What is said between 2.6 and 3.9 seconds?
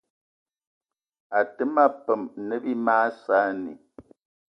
bí mag saanì